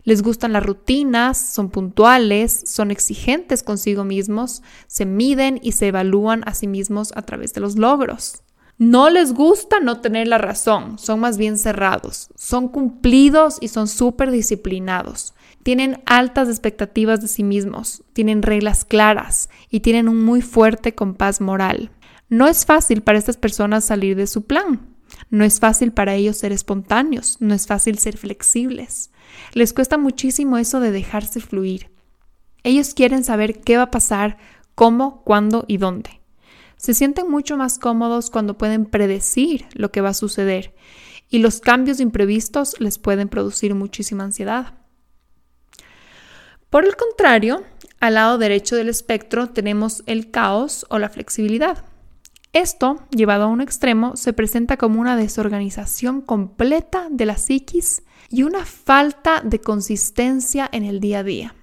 Les 0.04 0.24
gustan 0.24 0.54
las 0.54 0.66
rutinas, 0.66 1.38
son 1.38 1.70
puntuales, 1.70 2.64
son 2.66 2.92
exigentes 2.92 3.62
consigo 3.62 4.06
mismos, 4.06 4.64
se 4.88 5.06
miden 5.06 5.60
y 5.62 5.74
se 5.74 5.88
evalúan 5.88 6.44
a 6.46 6.54
sí 6.54 6.66
mismos 6.66 7.12
a 7.18 7.24
través 7.24 7.54
de 7.54 7.60
los 7.60 7.76
logros. 7.76 8.42
No 8.78 9.10
les 9.10 9.34
gusta 9.34 9.82
no 9.82 10.00
tener 10.00 10.30
la 10.30 10.38
razón, 10.38 10.98
son 10.98 11.20
más 11.20 11.38
bien 11.38 11.58
cerrados, 11.58 12.30
son 12.36 12.70
cumplidos 12.70 13.58
y 13.60 13.68
son 13.68 13.90
súper 13.90 14.32
disciplinados. 14.32 15.34
Tienen 15.64 16.02
altas 16.06 16.48
expectativas 16.48 17.20
de 17.20 17.28
sí 17.28 17.44
mismos, 17.44 18.04
tienen 18.14 18.44
reglas 18.44 18.86
claras 18.86 19.50
y 19.70 19.82
tienen 19.82 20.08
un 20.08 20.24
muy 20.24 20.42
fuerte 20.42 20.96
compás 20.96 21.42
moral. 21.42 21.92
No 22.30 22.48
es 22.48 22.66
fácil 22.66 23.02
para 23.02 23.18
estas 23.18 23.38
personas 23.38 23.86
salir 23.86 24.16
de 24.16 24.28
su 24.28 24.46
plan. 24.46 24.96
No 25.30 25.46
es 25.46 25.60
fácil 25.60 25.94
para 25.94 26.16
ellos 26.16 26.38
ser 26.38 26.52
espontáneos, 26.52 27.38
no 27.40 27.54
es 27.54 27.68
fácil 27.68 27.98
ser 27.98 28.18
flexibles. 28.18 29.12
Les 29.54 29.74
cuesta 29.74 29.98
muchísimo 29.98 30.58
eso 30.58 30.80
de 30.80 30.92
dejarse 30.92 31.40
fluir. 31.40 31.92
Ellos 32.64 32.94
quieren 32.94 33.24
saber 33.24 33.62
qué 33.62 33.78
va 33.78 33.84
a 33.84 33.92
pasar, 33.92 34.38
cómo, 34.76 35.24
cuándo 35.24 35.64
y 35.68 35.78
dónde. 35.78 36.22
Se 36.76 36.94
sienten 36.94 37.30
mucho 37.30 37.58
más 37.58 37.80
cómodos 37.80 38.30
cuando 38.30 38.58
pueden 38.58 38.86
predecir 38.86 39.66
lo 39.74 39.92
que 39.92 40.02
va 40.02 40.10
a 40.10 40.14
suceder 40.14 40.76
y 41.30 41.40
los 41.40 41.60
cambios 41.60 42.00
imprevistos 42.00 42.80
les 42.80 43.00
pueden 43.00 43.30
producir 43.30 43.74
muchísima 43.74 44.24
ansiedad. 44.24 44.76
Por 46.70 46.86
el 46.86 46.96
contrario, 46.96 47.64
Al 48.00 48.14
lado 48.14 48.38
derecho 48.38 48.76
del 48.76 48.90
espectro 48.90 49.50
tenemos 49.50 50.04
el 50.06 50.30
caos 50.30 50.86
o 50.90 51.00
la 51.00 51.10
flexibilidad. 51.10 51.84
Esto, 52.54 53.00
llevado 53.12 53.46
a 53.46 53.48
un 53.48 53.62
extremo, 53.62 54.16
se 54.16 54.34
presenta 54.34 54.78
como 54.78 55.00
una 55.00 55.16
desorganización 55.16 56.22
completa 56.22 57.08
de 57.12 57.26
la 57.26 57.38
psiquis 57.38 58.04
y 58.30 58.44
una 58.44 58.66
falta 58.66 59.42
de 59.44 59.60
consistencia 59.60 60.70
en 60.72 60.84
el 60.84 61.00
día 61.00 61.20
a 61.20 61.24
día. 61.24 61.56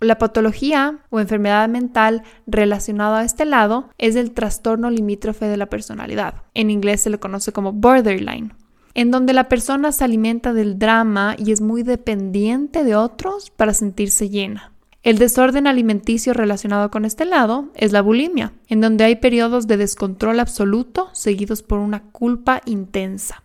La 0.00 0.16
patología 0.16 1.00
o 1.10 1.18
enfermedad 1.18 1.68
mental 1.68 2.22
relacionada 2.46 3.18
a 3.18 3.24
este 3.24 3.44
lado 3.44 3.90
es 3.98 4.14
el 4.14 4.30
trastorno 4.30 4.90
limítrofe 4.90 5.46
de 5.46 5.56
la 5.56 5.66
personalidad. 5.66 6.42
En 6.54 6.70
inglés 6.70 7.00
se 7.00 7.10
le 7.10 7.18
conoce 7.18 7.52
como 7.52 7.72
borderline, 7.72 8.54
en 8.94 9.10
donde 9.10 9.32
la 9.32 9.48
persona 9.48 9.90
se 9.90 10.04
alimenta 10.04 10.52
del 10.52 10.78
drama 10.78 11.34
y 11.36 11.50
es 11.50 11.60
muy 11.60 11.82
dependiente 11.82 12.84
de 12.84 12.94
otros 12.94 13.50
para 13.50 13.74
sentirse 13.74 14.30
llena. 14.30 14.72
El 15.08 15.16
desorden 15.16 15.66
alimenticio 15.66 16.34
relacionado 16.34 16.90
con 16.90 17.06
este 17.06 17.24
lado 17.24 17.70
es 17.74 17.92
la 17.92 18.02
bulimia, 18.02 18.52
en 18.68 18.82
donde 18.82 19.04
hay 19.04 19.16
periodos 19.16 19.66
de 19.66 19.78
descontrol 19.78 20.38
absoluto 20.38 21.08
seguidos 21.14 21.62
por 21.62 21.78
una 21.78 22.02
culpa 22.10 22.60
intensa. 22.66 23.42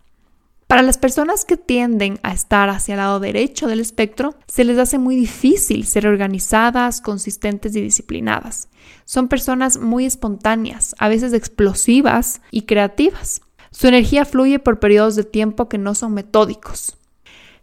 Para 0.66 0.82
las 0.82 0.98
personas 0.98 1.46
que 1.46 1.56
tienden 1.56 2.20
a 2.22 2.34
estar 2.34 2.68
hacia 2.68 2.92
el 2.92 2.98
lado 2.98 3.18
derecho 3.18 3.66
del 3.66 3.80
espectro, 3.80 4.34
se 4.46 4.64
les 4.64 4.76
hace 4.76 4.98
muy 4.98 5.16
difícil 5.16 5.86
ser 5.86 6.06
organizadas, 6.06 7.00
consistentes 7.00 7.74
y 7.74 7.80
disciplinadas. 7.80 8.68
Son 9.06 9.28
personas 9.28 9.78
muy 9.78 10.04
espontáneas, 10.04 10.94
a 10.98 11.08
veces 11.08 11.32
explosivas 11.32 12.42
y 12.50 12.66
creativas. 12.66 13.40
Su 13.70 13.88
energía 13.88 14.26
fluye 14.26 14.58
por 14.58 14.80
periodos 14.80 15.16
de 15.16 15.24
tiempo 15.24 15.70
que 15.70 15.78
no 15.78 15.94
son 15.94 16.12
metódicos. 16.12 16.98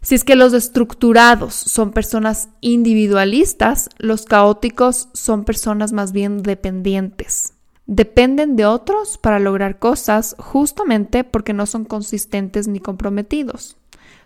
Si 0.02 0.16
es 0.16 0.24
que 0.24 0.34
los 0.34 0.52
estructurados 0.52 1.54
son 1.54 1.92
personas 1.92 2.48
individualistas, 2.60 3.88
los 3.98 4.24
caóticos 4.24 5.08
son 5.12 5.44
personas 5.44 5.92
más 5.92 6.10
bien 6.10 6.42
dependientes. 6.42 7.54
Dependen 7.86 8.56
de 8.56 8.66
otros 8.66 9.16
para 9.16 9.38
lograr 9.38 9.78
cosas 9.78 10.34
justamente 10.40 11.22
porque 11.22 11.52
no 11.52 11.66
son 11.66 11.84
consistentes 11.84 12.66
ni 12.66 12.80
comprometidos. 12.80 13.76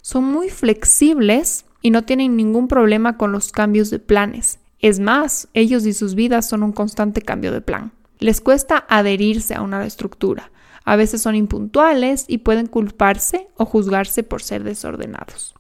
Son 0.01 0.25
muy 0.25 0.49
flexibles 0.49 1.67
y 1.83 1.91
no 1.91 2.05
tienen 2.05 2.37
ningún 2.37 2.69
problema 2.69 3.19
con 3.19 3.33
los 3.33 3.53
cambios 3.53 3.91
de 3.91 3.99
planes. 3.99 4.59
Es 4.81 4.99
más, 4.99 5.49
ellos 5.53 5.85
y 5.85 5.93
sus 5.93 6.15
vidas 6.15 6.49
son 6.49 6.63
un 6.63 6.73
constante 6.73 7.21
cambio 7.21 7.53
de 7.53 7.61
plan. 7.61 7.93
Les 8.19 8.41
cuesta 8.41 8.87
adherirse 8.89 9.55
a 9.55 9.61
una 9.61 9.85
estructura. 9.85 10.51
A 10.85 10.97
veces 10.97 11.21
son 11.21 11.35
impuntuales 11.35 12.25
y 12.29 12.39
pueden 12.39 12.67
culparse 12.67 13.49
o 13.59 13.67
juzgarse 13.67 14.23
por 14.23 14.43
ser 14.43 14.65
desordenados. 14.65 15.55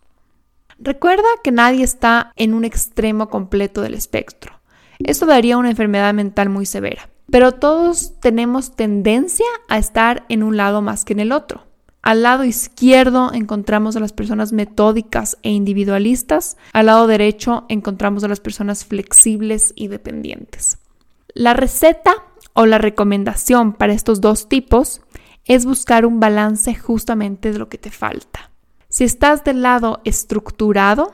Recuerda 0.79 1.25
que 1.43 1.53
nadie 1.53 1.85
está 1.85 2.33
en 2.37 2.55
un 2.55 2.65
extremo 2.65 3.29
completo 3.29 3.81
del 3.81 3.95
espectro. 3.95 4.61
Esto 4.99 5.27
daría 5.27 5.59
una 5.59 5.71
enfermedad 5.71 6.13
mental 6.15 6.49
muy 6.49 6.67
severa. 6.67 7.09
Pero 7.31 7.53
todos 7.53 8.21
tenemos 8.21 8.77
tendencia 8.77 9.47
a 9.69 9.79
estar 9.79 10.25
en 10.29 10.43
un 10.43 10.57
lado 10.57 10.81
más 10.81 11.05
que 11.05 11.13
en 11.13 11.21
el 11.21 11.33
otro. 11.33 11.65
Al 12.03 12.23
lado 12.23 12.45
izquierdo 12.45 13.33
encontramos 13.33 13.97
a 13.97 14.01
las 14.01 14.13
personas 14.13 14.53
metódicas 14.53 15.39
e 15.43 15.51
individualistas. 15.51 16.57
Al 16.73 16.87
lado 16.87 17.09
derecho 17.09 17.65
encontramos 17.69 18.23
a 18.23 18.29
las 18.29 18.39
personas 18.39 18.85
flexibles 18.85 19.73
y 19.75 19.89
dependientes. 19.89 20.79
La 21.35 21.53
receta 21.53 22.15
o 22.53 22.65
la 22.65 22.79
recomendación 22.79 23.73
para 23.73 23.93
estos 23.93 24.21
dos 24.21 24.49
tipos 24.49 25.01
es 25.47 25.67
buscar 25.67 26.07
un 26.07 26.21
balance 26.21 26.75
justamente 26.77 27.53
de 27.53 27.59
lo 27.59 27.69
que 27.69 27.79
te 27.79 27.91
falta. 27.91 28.51
Si 28.97 29.05
estás 29.05 29.45
del 29.45 29.61
lado 29.61 30.01
estructurado, 30.05 31.13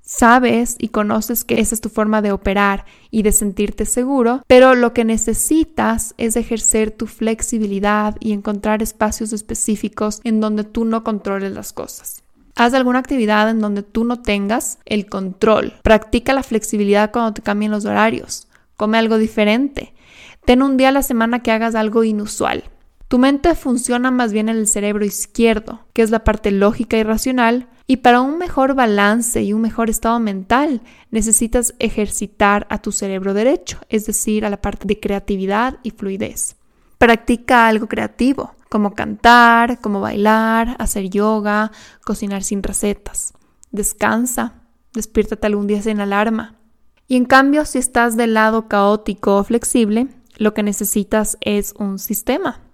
sabes 0.00 0.76
y 0.78 0.90
conoces 0.90 1.42
que 1.42 1.58
esa 1.58 1.74
es 1.74 1.80
tu 1.80 1.88
forma 1.88 2.22
de 2.22 2.30
operar 2.30 2.84
y 3.10 3.24
de 3.24 3.32
sentirte 3.32 3.84
seguro, 3.84 4.44
pero 4.46 4.76
lo 4.76 4.92
que 4.92 5.04
necesitas 5.04 6.14
es 6.18 6.36
ejercer 6.36 6.92
tu 6.92 7.08
flexibilidad 7.08 8.14
y 8.20 8.30
encontrar 8.30 8.80
espacios 8.80 9.32
específicos 9.32 10.20
en 10.22 10.40
donde 10.40 10.62
tú 10.62 10.84
no 10.84 11.02
controles 11.02 11.50
las 11.50 11.72
cosas. 11.72 12.22
Haz 12.54 12.74
alguna 12.74 13.00
actividad 13.00 13.50
en 13.50 13.58
donde 13.58 13.82
tú 13.82 14.04
no 14.04 14.22
tengas 14.22 14.78
el 14.84 15.06
control. 15.06 15.72
Practica 15.82 16.32
la 16.32 16.44
flexibilidad 16.44 17.10
cuando 17.10 17.32
te 17.32 17.42
cambien 17.42 17.72
los 17.72 17.86
horarios. 17.86 18.46
Come 18.76 18.98
algo 18.98 19.18
diferente. 19.18 19.94
Ten 20.44 20.62
un 20.62 20.76
día 20.76 20.90
a 20.90 20.92
la 20.92 21.02
semana 21.02 21.42
que 21.42 21.50
hagas 21.50 21.74
algo 21.74 22.04
inusual. 22.04 22.62
Tu 23.08 23.18
mente 23.18 23.54
funciona 23.54 24.10
más 24.10 24.32
bien 24.32 24.48
en 24.48 24.56
el 24.56 24.66
cerebro 24.66 25.04
izquierdo, 25.04 25.86
que 25.92 26.02
es 26.02 26.10
la 26.10 26.24
parte 26.24 26.50
lógica 26.50 26.96
y 26.96 27.04
racional, 27.04 27.68
y 27.86 27.98
para 27.98 28.20
un 28.20 28.36
mejor 28.36 28.74
balance 28.74 29.42
y 29.42 29.52
un 29.52 29.60
mejor 29.60 29.90
estado 29.90 30.18
mental 30.18 30.82
necesitas 31.12 31.74
ejercitar 31.78 32.66
a 32.68 32.78
tu 32.78 32.90
cerebro 32.90 33.32
derecho, 33.32 33.78
es 33.88 34.06
decir, 34.06 34.44
a 34.44 34.50
la 34.50 34.60
parte 34.60 34.88
de 34.88 34.98
creatividad 34.98 35.78
y 35.84 35.90
fluidez. 35.90 36.56
Practica 36.98 37.68
algo 37.68 37.86
creativo, 37.86 38.56
como 38.68 38.94
cantar, 38.94 39.80
como 39.80 40.00
bailar, 40.00 40.74
hacer 40.80 41.08
yoga, 41.08 41.70
cocinar 42.04 42.42
sin 42.42 42.64
recetas. 42.64 43.34
Descansa, 43.70 44.62
despiértate 44.92 45.46
algún 45.46 45.68
día 45.68 45.80
sin 45.80 46.00
alarma. 46.00 46.56
Y 47.06 47.14
en 47.14 47.24
cambio, 47.24 47.64
si 47.66 47.78
estás 47.78 48.16
del 48.16 48.34
lado 48.34 48.66
caótico 48.66 49.36
o 49.36 49.44
flexible, 49.44 50.08
lo 50.38 50.54
que 50.54 50.64
necesitas 50.64 51.38
es 51.40 51.72
un 51.78 52.00
sistema, 52.00 52.65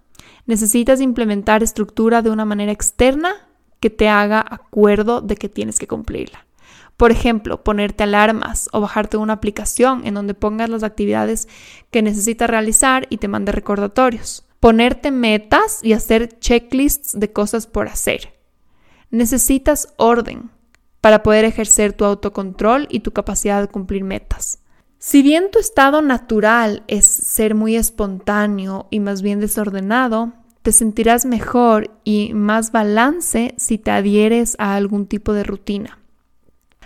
Necesitas 0.46 1.00
implementar 1.00 1.62
estructura 1.62 2.22
de 2.22 2.30
una 2.30 2.44
manera 2.44 2.72
externa 2.72 3.48
que 3.80 3.90
te 3.90 4.08
haga 4.08 4.44
acuerdo 4.48 5.20
de 5.20 5.37
que 5.37 5.48
tienes 5.48 5.78
que 5.78 5.87
cumplirla. 5.87 6.46
Por 6.96 7.11
ejemplo, 7.11 7.64
ponerte 7.64 8.04
alarmas 8.04 8.68
o 8.72 8.80
bajarte 8.80 9.16
una 9.16 9.32
aplicación 9.32 10.06
en 10.06 10.14
donde 10.14 10.35
pongas 10.35 10.68
las 10.68 10.85
actividades 10.85 11.48
que 11.90 12.02
necesitas 12.02 12.48
realizar 12.48 13.06
y 13.11 13.16
te 13.16 13.28
mande 13.28 13.50
recordatorios. 13.50 14.44
Ponerte 14.61 15.11
metas 15.11 15.80
y 15.82 15.94
hacer 15.94 16.38
checklists 16.38 17.18
de 17.18 17.32
cosas 17.32 17.66
por 17.66 17.88
hacer. 17.88 18.35
Necesitas 19.11 19.94
orden 19.96 20.50
para 21.00 21.24
poder 21.24 21.44
ejercer 21.44 21.92
tu 21.92 22.04
autocontrol 22.04 22.87
y 22.88 23.00
tu 23.00 23.11
capacidad 23.11 23.61
de 23.61 23.68
cumplir 23.68 24.04
metas. 24.04 24.62
Si 25.05 25.21
bien 25.21 25.51
tu 25.51 25.59
estado 25.59 26.01
natural 26.01 26.85
es 26.87 27.07
ser 27.07 27.57
muy 27.57 27.75
espontáneo 27.75 28.87
y 28.88 29.01
más 29.01 29.21
bien 29.21 29.41
desordenado, 29.41 30.33
te 30.62 30.71
sentirás 30.71 31.27
mejor 31.27 31.91
y 32.05 32.33
más 32.35 32.71
balance 32.71 33.53
si 33.57 33.79
te 33.79 33.91
adhieres 33.91 34.55
a 34.61 34.77
algún 34.77 35.07
tipo 35.07 35.33
de 35.33 35.43
rutina. 35.43 35.99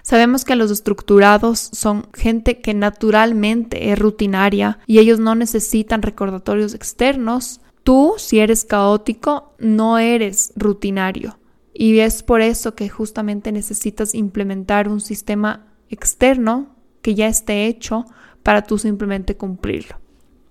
Sabemos 0.01 0.47
que 0.47 0.57
los 0.57 0.71
estructurados 0.71 1.59
son 1.61 2.09
gente 2.15 2.63
que 2.63 2.73
naturalmente 2.73 3.93
es 3.93 3.99
rutinaria 3.99 4.79
y 4.87 4.99
ellos 4.99 5.19
no 5.19 5.35
necesitan 5.35 6.01
recordatorios 6.01 6.73
externos. 6.73 7.61
Tú, 7.85 8.15
si 8.17 8.39
eres 8.39 8.65
caótico, 8.65 9.53
no 9.59 9.99
eres 9.99 10.55
rutinario. 10.57 11.39
Y 11.75 11.99
es 11.99 12.23
por 12.23 12.41
eso 12.41 12.75
que 12.75 12.89
justamente 12.89 13.53
necesitas 13.53 14.15
implementar 14.15 14.89
un 14.89 15.03
sistema 15.03 15.67
externo 15.91 16.76
que 17.07 17.14
ya 17.14 17.29
esté 17.29 17.66
hecho 17.66 18.05
para 18.42 18.62
tú 18.62 18.79
simplemente 18.79 19.37
cumplirlo. 19.37 20.01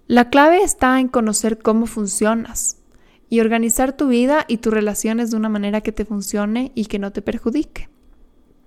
La 0.08 0.30
clave 0.30 0.64
está 0.64 1.02
en 1.02 1.10
conocer 1.10 1.60
cómo 1.60 1.86
funcionas 1.86 2.78
y 3.28 3.42
organizar 3.42 3.92
tu 3.92 4.08
vida 4.08 4.46
y 4.48 4.60
tus 4.60 4.72
relaciones 4.72 5.32
de 5.32 5.36
una 5.36 5.50
manera 5.50 5.82
que 5.82 5.92
te 5.92 6.06
funcione 6.06 6.72
y 6.74 6.86
que 6.86 6.98
no 6.98 7.12
te 7.12 7.22
perjudique. 7.22 7.90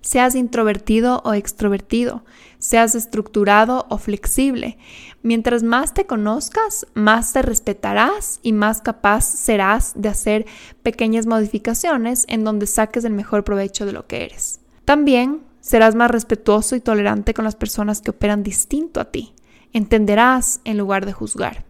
Seas 0.01 0.35
introvertido 0.35 1.23
o 1.25 1.33
extrovertido, 1.33 2.23
seas 2.59 2.93
estructurado 2.93 3.87
o 3.89 3.97
flexible. 3.97 4.77
Mientras 5.23 5.63
más 5.63 5.95
te 5.95 6.05
conozcas, 6.05 6.85
más 6.93 7.33
te 7.33 7.41
respetarás 7.41 8.39
y 8.43 8.53
más 8.53 8.83
capaz 8.83 9.21
serás 9.25 9.93
de 9.95 10.09
hacer 10.09 10.45
pequeñas 10.83 11.25
modificaciones 11.25 12.25
en 12.27 12.43
donde 12.43 12.67
saques 12.67 13.03
el 13.03 13.13
mejor 13.13 13.43
provecho 13.43 13.87
de 13.87 13.93
lo 13.93 14.05
que 14.05 14.25
eres. 14.25 14.59
También 14.85 15.48
Serás 15.61 15.95
más 15.95 16.11
respetuoso 16.11 16.75
y 16.75 16.79
tolerante 16.79 17.33
con 17.33 17.45
las 17.45 17.55
personas 17.55 18.01
que 18.01 18.11
operan 18.11 18.43
distinto 18.43 18.99
a 18.99 19.11
ti. 19.11 19.33
Entenderás 19.73 20.61
en 20.63 20.77
lugar 20.77 21.05
de 21.05 21.13
juzgar. 21.13 21.65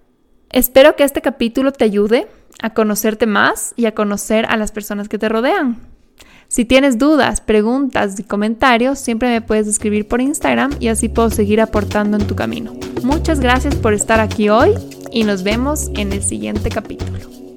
Espero 0.52 0.96
que 0.96 1.04
este 1.04 1.22
capítulo 1.22 1.72
te 1.72 1.86
ayude 1.86 2.28
a 2.62 2.74
conocerte 2.74 3.26
más 3.26 3.74
y 3.76 3.86
a 3.86 3.94
conocer 3.94 4.46
a 4.48 4.58
las 4.58 4.72
personas 4.72 5.08
que 5.08 5.20
te 5.20 5.30
rodean. 5.30 5.78
Si 6.48 6.66
tienes 6.66 6.98
dudas, 6.98 7.42
preguntas 7.42 8.20
y 8.20 8.24
comentarios, 8.24 8.98
siempre 8.98 9.30
me 9.30 9.42
puedes 9.42 9.68
escribir 9.68 10.08
por 10.08 10.20
Instagram 10.20 10.72
y 10.80 10.88
así 10.88 11.08
puedo 11.08 11.30
seguir 11.30 11.62
aportando 11.62 12.18
en 12.18 12.26
tu 12.26 12.36
camino. 12.36 12.74
Muchas 13.04 13.40
gracias 13.40 13.76
por 13.76 13.94
estar 13.94 14.20
aquí 14.20 14.50
hoy 14.50 14.74
y 15.12 15.24
nos 15.26 15.44
vemos 15.44 15.92
en 15.96 16.12
el 16.12 16.24
siguiente 16.24 16.70
capítulo. 16.70 17.49